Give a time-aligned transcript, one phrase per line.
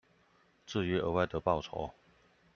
[0.65, 1.91] 至於額外的報酬